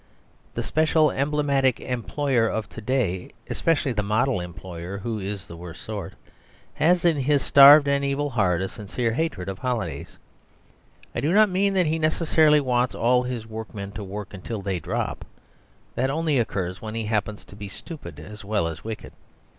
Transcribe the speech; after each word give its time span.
The 0.55 0.63
special 0.63 1.11
emblematic 1.11 1.79
Employer 1.79 2.47
of 2.47 2.67
to 2.69 2.81
day, 2.81 3.33
especially 3.51 3.91
the 3.91 4.01
Model 4.01 4.39
Employer 4.39 4.97
(who 4.97 5.19
is 5.19 5.45
the 5.45 5.55
worst 5.55 5.83
sort) 5.83 6.13
has 6.73 7.05
in 7.05 7.17
his 7.17 7.43
starved 7.43 7.87
and 7.87 8.03
evil 8.03 8.31
heart 8.31 8.63
a 8.63 8.67
sincere 8.67 9.11
hatred 9.11 9.47
of 9.47 9.59
holidays. 9.59 10.17
I 11.13 11.19
do 11.21 11.31
not 11.31 11.49
mean 11.51 11.75
that 11.75 11.85
he 11.85 11.99
necessarily 11.99 12.59
wants 12.59 12.95
all 12.95 13.21
his 13.21 13.45
workmen 13.45 13.91
to 13.91 14.03
work 14.03 14.33
until 14.33 14.63
they 14.63 14.79
drop; 14.79 15.23
that 15.93 16.09
only 16.09 16.39
occurs 16.39 16.81
when 16.81 16.95
he 16.95 17.05
happens 17.05 17.45
to 17.45 17.55
be 17.55 17.67
stupid 17.69 18.19
as 18.19 18.43
well 18.43 18.65
as 18.67 18.83
wicked. 18.83 19.13